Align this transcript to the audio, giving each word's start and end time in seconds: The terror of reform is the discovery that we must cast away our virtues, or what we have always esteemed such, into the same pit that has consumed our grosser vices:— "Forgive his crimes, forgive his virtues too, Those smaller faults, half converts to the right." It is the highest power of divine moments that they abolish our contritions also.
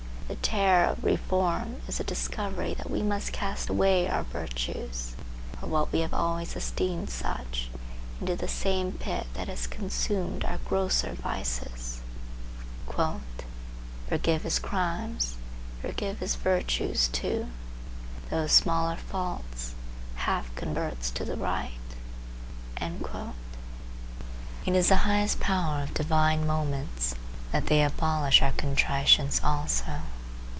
The 0.31 0.37
terror 0.37 0.85
of 0.91 1.03
reform 1.03 1.81
is 1.89 1.97
the 1.97 2.05
discovery 2.05 2.73
that 2.75 2.89
we 2.89 3.01
must 3.01 3.33
cast 3.33 3.67
away 3.67 4.07
our 4.07 4.23
virtues, 4.23 5.13
or 5.61 5.67
what 5.67 5.91
we 5.91 5.99
have 5.99 6.13
always 6.13 6.55
esteemed 6.55 7.09
such, 7.09 7.69
into 8.21 8.37
the 8.37 8.47
same 8.47 8.93
pit 8.93 9.27
that 9.33 9.49
has 9.49 9.67
consumed 9.67 10.45
our 10.45 10.59
grosser 10.59 11.15
vices:— 11.15 11.99
"Forgive 14.07 14.43
his 14.43 14.57
crimes, 14.57 15.35
forgive 15.81 16.19
his 16.19 16.35
virtues 16.35 17.09
too, 17.09 17.47
Those 18.29 18.53
smaller 18.53 18.95
faults, 18.95 19.75
half 20.15 20.55
converts 20.55 21.11
to 21.11 21.25
the 21.25 21.35
right." 21.35 21.73
It 22.79 22.95
is 24.65 24.87
the 24.87 24.95
highest 25.03 25.41
power 25.41 25.83
of 25.83 25.93
divine 25.93 26.47
moments 26.47 27.15
that 27.51 27.65
they 27.65 27.83
abolish 27.83 28.41
our 28.41 28.53
contritions 28.53 29.41
also. 29.43 29.99